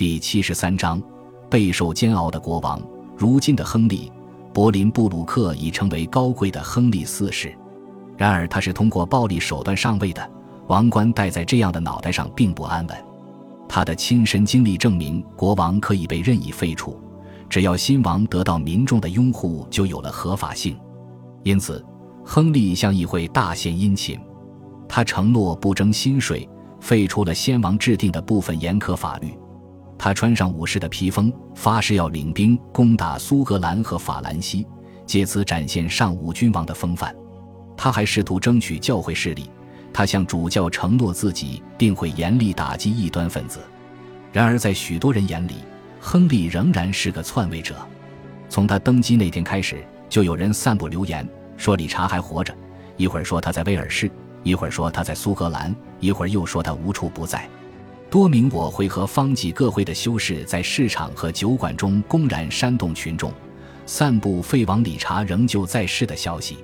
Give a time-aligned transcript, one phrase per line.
[0.00, 0.98] 第七十三章，
[1.50, 2.80] 备受煎熬的国王。
[3.18, 4.10] 如今的亨利·
[4.50, 7.54] 柏林布鲁克已成为高贵的亨利四世，
[8.16, 10.26] 然而他是通过暴力手段上位的，
[10.68, 12.96] 王冠戴在这样的脑袋上并不安稳。
[13.68, 16.98] 他的亲身经历证明，国王可以被任意废除，
[17.50, 20.74] 只要新王得到民众的拥护，就有了合法性。
[21.42, 21.84] 因此，
[22.24, 24.18] 亨利向议会大献殷勤，
[24.88, 26.48] 他承诺不征新税，
[26.80, 29.30] 废除了先王制定的部分严苛法律。
[30.02, 34.66] 他穿上武士的披风，发誓要领兵攻打苏格兰和法兰西，
[35.04, 37.14] 借此展现上武君王的风范。
[37.76, 39.50] 他还试图争取教会势力，
[39.92, 43.60] 他向主教承诺自己定会严厉打击异端分子。
[44.32, 45.56] 然而，在许多人眼里，
[46.00, 47.76] 亨利仍然是个篡位者。
[48.48, 51.28] 从他登基那天开始，就有人散布流言，
[51.58, 52.54] 说理查还活着；
[52.96, 54.10] 一会儿说他在威尔士，
[54.44, 57.46] 一会儿说他在苏格兰，一会儿又说他无处不在。
[58.10, 63.32] 多名我会和方济各会的修士在市场和酒馆中公然煽动群众，
[63.86, 66.58] 散布废王理查仍旧在世的消息。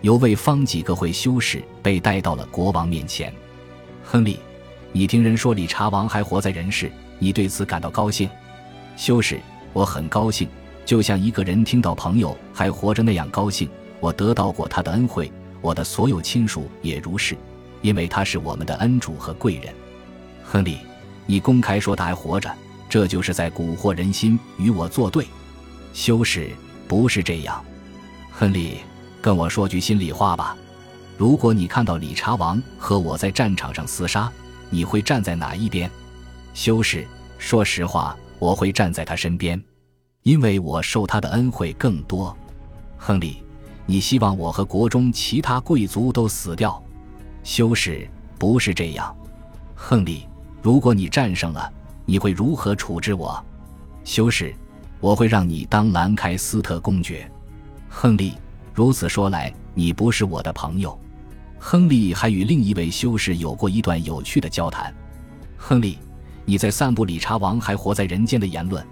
[0.00, 3.30] 有位方济各会修士被带到了国王面前。
[4.02, 4.38] 亨利，
[4.90, 8.26] 你听人说理查王还活在人世，你对此感到高兴？
[8.96, 9.38] 修士，
[9.74, 10.48] 我很高兴，
[10.86, 13.68] 就像一个人听到朋友还活着那样高兴。
[14.00, 17.36] 我得到过他的恩惠，我的所有亲属也如是，
[17.82, 19.74] 因为他是我们的恩主和贵人。
[20.50, 20.78] 亨利，
[21.26, 22.50] 你公开说他还活着，
[22.88, 25.26] 这就是在蛊惑人心，与我作对。
[25.92, 26.48] 修士，
[26.88, 27.62] 不是这样。
[28.32, 28.78] 亨利，
[29.20, 30.56] 跟我说句心里话吧。
[31.18, 34.32] 如果你看到理查王和我在战场上厮杀，
[34.70, 35.90] 你会站在哪一边？
[36.54, 39.62] 修士，说实话，我会站在他身边，
[40.22, 42.34] 因为我受他的恩惠更多。
[42.96, 43.42] 亨利，
[43.84, 46.82] 你希望我和国中其他贵族都死掉？
[47.44, 49.14] 修士，不是这样。
[49.74, 50.26] 亨利。
[50.68, 51.72] 如果你战胜了，
[52.04, 53.42] 你会如何处置我？
[54.04, 54.54] 修士，
[55.00, 57.26] 我会让你当兰开斯特公爵。
[57.88, 58.34] 亨利，
[58.74, 61.00] 如此说来，你不是我的朋友。
[61.58, 64.94] 亨利还与另一位修士有过一段有趣的交谈。
[65.56, 65.98] 亨利，
[66.44, 68.86] 你在散布理查王还活在人间的言论。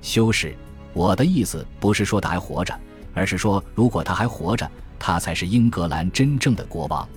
[0.00, 0.56] 修士，
[0.92, 2.76] 我的意思不是说他还活着，
[3.14, 4.68] 而是说如果他还活着，
[4.98, 7.08] 他才是英格兰真正的国王。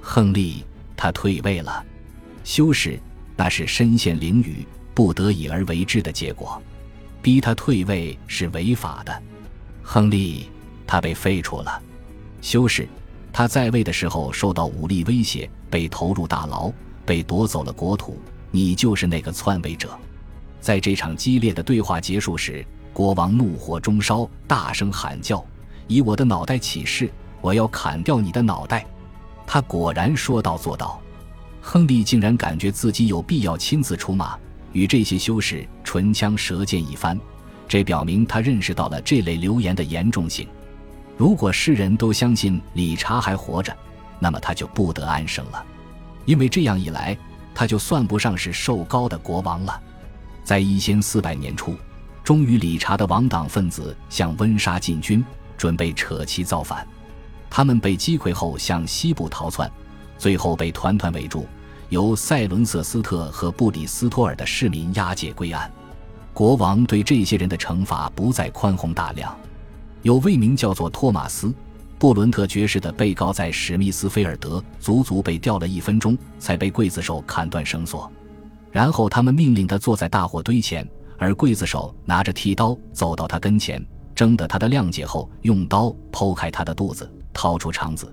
[0.00, 0.64] 亨利，
[0.96, 1.84] 他退位了。
[2.44, 2.98] 修士。
[3.36, 6.60] 那是身陷囹圄、不得已而为之的结果，
[7.20, 9.22] 逼他退位是违法的。
[9.82, 10.48] 亨利，
[10.86, 11.82] 他被废除了。
[12.40, 12.88] 修士，
[13.32, 16.70] 他在位的时候受到武力威胁，被投入大牢，
[17.04, 18.18] 被夺走了国土。
[18.50, 19.98] 你就是那个篡位者。
[20.60, 25.44] 在这场激烈的对话结束时，国王怒火中烧，大声喊叫
[25.88, 27.10] ：“以我的脑袋起誓，
[27.40, 28.86] 我要砍掉你的脑袋！”
[29.46, 31.00] 他果然说到做到。
[31.62, 34.36] 亨利竟然感觉自己有必要亲自出马，
[34.72, 37.18] 与这些修士唇枪舌剑一番，
[37.68, 40.46] 这表明他认识到了这类流言的严重性。
[41.16, 43.74] 如果世人都相信理查还活着，
[44.18, 45.64] 那么他就不得安生了，
[46.24, 47.16] 因为这样一来，
[47.54, 49.80] 他就算不上是受高的国王了。
[50.42, 51.76] 在一千四百年初，
[52.24, 55.24] 忠于理查的王党分子向温莎进军，
[55.56, 56.84] 准备扯旗造反。
[57.48, 59.70] 他们被击溃后向西部逃窜。
[60.22, 61.48] 最后被团团围住，
[61.88, 65.68] 由塞伦瑟斯特和布里斯托尔的市民押解归案。
[66.32, 69.36] 国王对这些人的惩罚不再宽宏大量。
[70.02, 71.48] 有位名叫做托马斯·
[71.98, 78.08] 布伦特爵士的被告在史密斯菲尔德足足被吊了一分钟，才被刽子手砍断绳索。
[78.70, 80.88] 然后他们命令他坐在大火堆前，
[81.18, 83.84] 而刽子手拿着剃刀走到他跟前，
[84.14, 88.06] 征得他的谅解后，用刀剖开他的肚子，掏出肠子。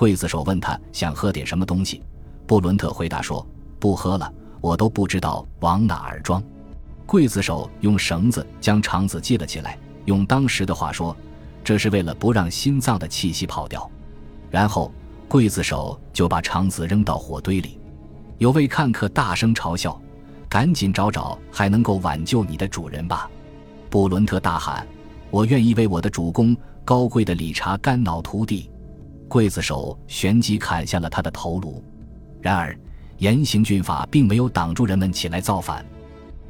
[0.00, 2.02] 刽子手问他想喝点什么东西，
[2.46, 3.46] 布伦特回答说
[3.78, 6.42] ：“不喝了，我都不知道往哪儿装。”
[7.06, 11.14] 刽子手用绳子将肠子系了起来，用当时的话说，
[11.62, 13.90] 这是为了不让心脏的气息跑掉。
[14.50, 14.90] 然后
[15.28, 17.78] 刽子手就把肠子扔到火堆里。
[18.38, 20.00] 有位看客大声嘲笑
[20.48, 23.30] ：“赶紧找找还能够挽救你的主人吧！”
[23.90, 24.86] 布伦特大喊
[25.30, 26.56] ：“我愿意为我的主公
[26.86, 28.70] 高贵的理查肝脑涂地。”
[29.30, 31.82] 刽子手旋即砍下了他的头颅。
[32.42, 32.76] 然而，
[33.18, 35.86] 严刑峻法并没有挡住人们起来造反。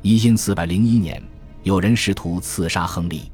[0.00, 1.22] 一因四百零一年，
[1.62, 3.30] 有人试图刺杀亨利，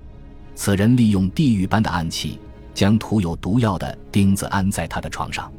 [0.56, 2.40] 此人利用地狱般的暗器
[2.74, 5.52] 将涂有毒药的钉子安在他的床上，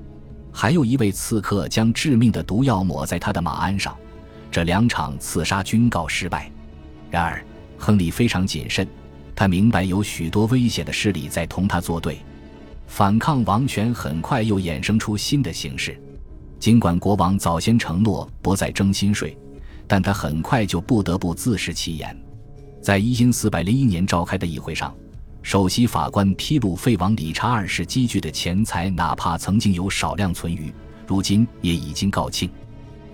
[0.52, 3.96] 还有一位刺客将致命的毒药抹在他的马鞍上。
[4.52, 6.52] 这两场刺杀均告失败。
[7.10, 7.42] 然而，
[7.78, 8.86] 亨利非常谨慎，
[9.36, 12.18] 他明白有许多危险的势力在同他作对。
[12.88, 16.02] 反抗王权很快又衍生出新的形式。
[16.58, 19.38] 尽管国王早先承诺不再征新税，
[19.86, 22.18] 但他很快就不得不自食其言。
[22.82, 24.96] 在一因四百零一年召开的议会上，
[25.44, 30.74] 首席法官披露废王理查二世积聚的钱财，哪怕曾经有少量存余，
[31.06, 32.50] 如今也已经告罄。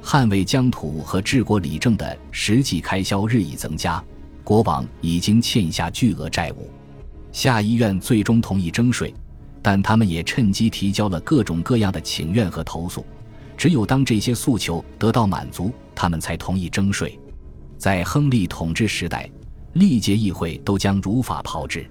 [0.02, 4.04] 捍卫疆土和治国理政的实际开销日益增加，
[4.44, 6.70] 国王已经欠下巨额债务。
[7.32, 9.14] 下议院最终同意征税，
[9.64, 13.04] 但他们也趁机提交了各种各样的请愿和投诉。
[13.56, 17.18] 只有当这些诉求得到满足，他们才同意征税。
[17.78, 19.30] 在亨利统治时代，
[19.74, 21.90] 历届议会都将如法炮制，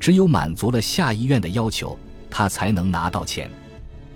[0.00, 1.98] 只有满足了下议院的要求，
[2.30, 3.50] 他才能拿到钱。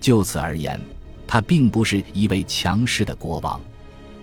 [0.01, 0.81] 就此而言，
[1.27, 3.61] 他并不是一位强势的国王。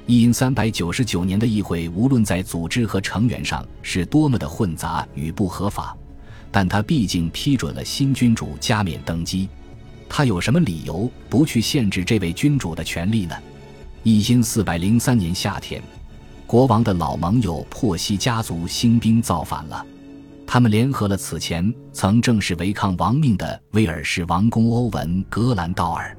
[0.05, 5.95] 一因三百九十九年的议会，无论在组织和成员上是多么的混杂与不合法，
[6.53, 9.50] 但他毕竟批准了新君主加冕登基。
[10.07, 13.35] 他有什么理由不去限制这位君主的权利呢？
[14.03, 15.81] 一因四百零三年夏天，
[16.45, 19.83] 国王的老盟友珀西家族兴兵造反了。
[20.45, 26.15] 他们联合了此前曾正式违抗王命的威尔士王公欧文·格兰道尔、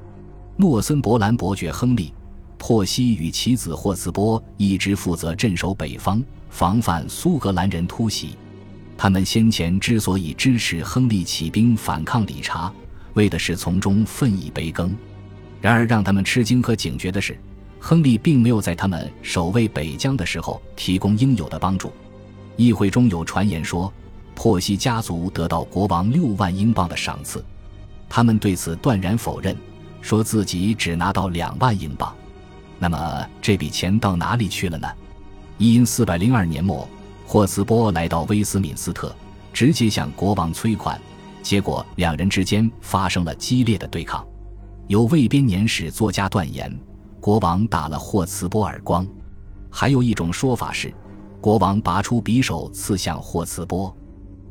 [0.57, 2.13] 诺森伯兰伯爵亨利、
[2.57, 8.35] 珀西与其子霍茨波一直负责镇守北方，防范苏格兰人突袭。
[8.97, 12.71] 他们先前之所以支持亨利起兵反抗理查。
[13.15, 14.93] 为的是从中分一杯羹，
[15.61, 17.39] 然而让他们吃惊和警觉的是，
[17.79, 21.93] 亨利并没有在他们守卫北疆的时候提供应有的帮助。
[22.57, 23.91] 议会中有传言说，
[24.33, 27.41] 珀西家族得到国王六万英镑的赏赐，
[28.09, 29.55] 他们对此断然否认，
[30.01, 32.13] 说自己只拿到两万英镑。
[32.77, 34.87] 那么这笔钱到哪里去了呢？
[35.57, 36.85] 一因四百零二年末，
[37.25, 39.13] 霍茨波来到威斯敏斯特，
[39.51, 40.99] 直接向国王催款。
[41.41, 44.25] 结果，两人之间发生了激烈的对抗。
[44.87, 46.71] 有卫编年史作家断言，
[47.19, 49.05] 国王打了霍茨波耳光；
[49.69, 50.93] 还有一种说法是，
[51.41, 53.95] 国王拔出匕首刺向霍茨波。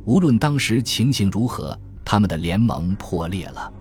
[0.04, 3.72] 无论当时情形如何，他们的联盟破裂了。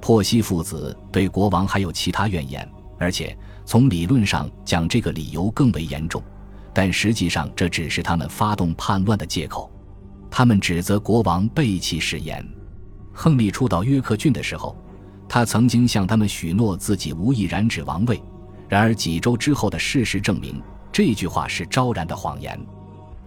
[0.00, 2.66] 珀西父子对国王还有其他怨言，
[2.98, 6.22] 而且从理论上讲，这个理由更为严重，
[6.74, 9.70] 但实际上这只是他们发动叛乱的借口。
[10.30, 12.44] 他们指责国王背弃誓言。
[13.12, 14.76] 亨利初到约克郡的时候，
[15.28, 18.20] 他曾经向他们许诺自己无意染指王位。
[18.68, 20.60] 然而几周之后的事实证明，
[20.90, 22.58] 这句话是昭然的谎言。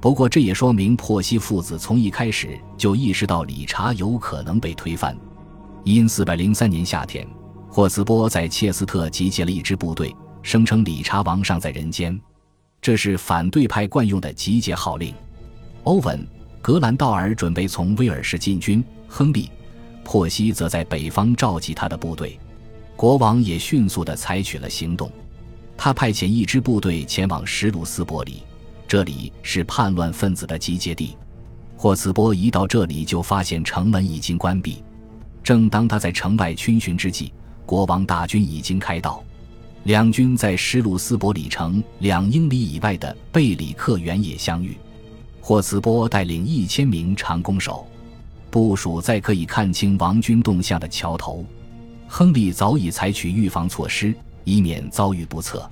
[0.02, 5.18] 不过这也说明珀西父子从一开始就意识到理查有可能被推翻。
[5.84, 7.26] 因四百零三年夏天，
[7.70, 12.20] 霍斯波在切斯特集结了一支部队，声称理查王尚在人间。
[12.88, 15.14] 这是反对派惯用的集结号令。
[15.84, 16.26] 欧文。
[16.62, 19.48] 格兰道尔准备从威尔士进军，亨利·
[20.06, 22.40] 珀西则在北方召集他的部队。
[22.96, 25.12] 国王也迅速地采取了行动，
[25.76, 28.44] 他派遣一支部队前往什鲁斯伯里，
[28.88, 31.18] 这里是叛乱分子的集结地。
[31.76, 34.82] 霍茨波一到这里就发现城门已经关闭。
[35.44, 37.34] 正当他在城外逡巡之际，
[37.66, 39.22] 国王大军已经开到，
[39.88, 44.76] 两军在施鲁斯伯里城两英里以外的贝里克原野相遇。
[45.40, 47.88] 霍茨波带领一千名长弓手，
[48.52, 51.46] 部署在可以看清王军动向的桥头。
[52.06, 54.14] 亨利早已采取预防措施，
[54.44, 55.66] 以免遭遇不测。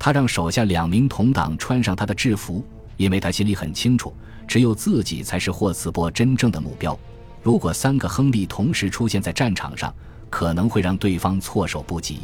[0.00, 2.60] 他让手下两名同党穿上他的制服，
[2.96, 4.12] 因为他心里很清楚，
[4.48, 6.98] 只有自己才是霍茨波真正的目标。
[7.40, 9.94] 如果三个亨利同时出现在战场上，
[10.28, 12.18] 可能会让对方措手不及。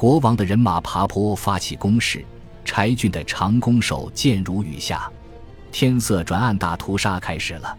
[0.00, 2.24] 国王的人马爬坡发起攻势，
[2.64, 5.12] 柴郡的长弓手箭如雨下。
[5.70, 7.76] 天色转暗，大屠杀开始了。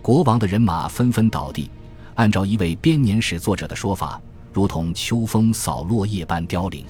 [0.00, 1.68] 国王的人马纷纷倒地，
[2.14, 6.86] 按照一位编年史作者的说法，如同秋风扫落叶般凋零。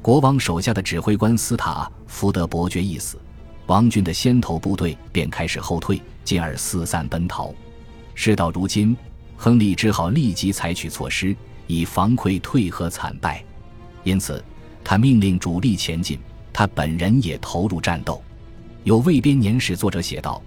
[0.00, 3.18] 国王手下的指挥官斯塔福德伯爵一死，
[3.66, 7.52] 王军的先头部队便开始后退，进而四散奔逃。
[8.14, 8.96] 事到如今，
[9.36, 11.34] 亨利只好立即采取措施，
[11.66, 13.44] 以防溃退和惨败。
[14.04, 14.42] 因此，
[14.84, 16.18] 他命令主力前进，
[16.52, 18.22] 他本人也投入战斗。
[18.84, 20.40] 有卫编年史作者写道：“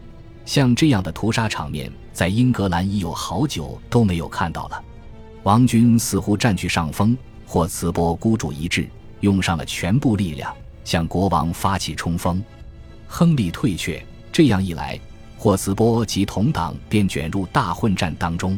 [0.46, 4.84] 像这样的屠杀场面，在英格兰已有好久都没有看到了。
[5.42, 8.88] 王军似乎占据上风，霍茨波孤注一掷，
[9.22, 12.44] 用上了全部力量向国王发起冲锋。
[13.08, 15.00] 亨利退却，这样一来，
[15.38, 18.58] 霍茨波及同党便卷入大混战当中。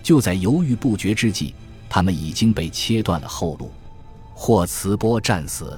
[0.00, 1.54] 就在犹豫不决之际，
[1.88, 3.72] 他们已经被切断了后路。
[4.40, 5.76] 霍茨波战死，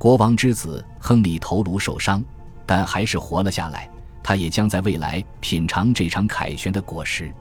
[0.00, 2.22] 国王之子亨利头颅受伤。”
[2.66, 3.88] 但还是活了下来，
[4.20, 7.32] 他也将在未来品尝这场凯旋的果实。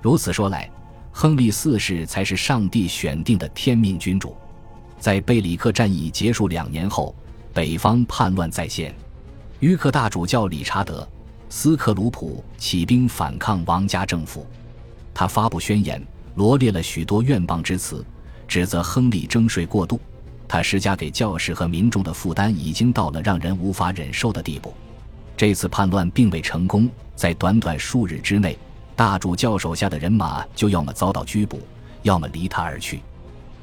[0.00, 0.70] 如此说来，
[1.10, 4.36] 亨利四世才是上帝选定的天命君主。
[5.00, 7.12] 在贝里克战役结束两年后，
[7.52, 8.94] 北方叛乱再现。
[9.58, 11.02] 约克大主教理查德·
[11.48, 14.46] 斯克鲁普起兵反抗王家政府，
[15.12, 16.00] 他发布宣言，
[16.36, 18.06] 罗列了许多怨谤之词，
[18.48, 20.00] 指责亨利征税过度。
[20.48, 24.74] 他施加给教士和民众的负担已经到了让人无法忍受的地步。
[25.36, 28.58] 这次叛乱并未成功，在短短数日之内，
[28.96, 31.60] 大主教手下的人马就要么遭到拘捕，
[32.02, 33.00] 要么离他而去。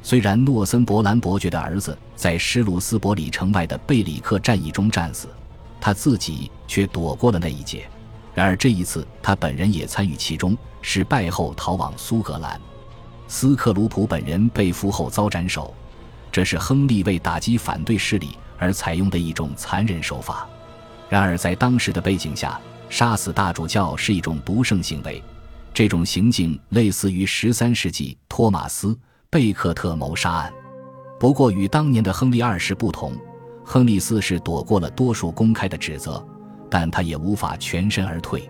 [0.03, 5.27] 虽然诺森伯兰伯爵的儿子在施鲁斯伯里城外的贝里克战役中战死。
[5.81, 7.87] 他自己却躲过了那一劫，
[8.33, 12.59] 然而这一次他本人也参与其中，失败后逃往苏格兰。
[13.27, 15.73] 斯克鲁普本人被俘后遭斩首，
[16.31, 20.47] 这是亨利为打击反对势力而采用的一种残忍手法。
[21.09, 25.23] 然而在当时的背景下，杀死大主教是一种独圣行为，
[25.73, 28.87] 这种行径类似于十三世纪托马斯·
[29.29, 30.53] 贝克特谋杀案。
[31.19, 33.13] 不过与当年的亨利二世不同。
[33.67, 36.23] 亨利四世躲过了多数公开的指责，
[36.69, 38.47] 但他也无法全身而退。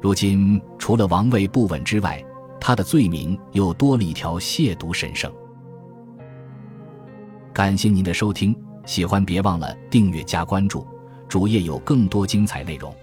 [0.00, 2.24] 如今，除了王位不稳之外，
[2.60, 5.32] 他的罪名又多了一条亵渎神圣。
[7.52, 10.86] 感谢您的收听，喜欢别忘了订阅加关注，
[11.28, 12.94] 主页有更多精彩内容。